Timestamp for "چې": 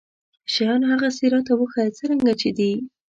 2.41-2.49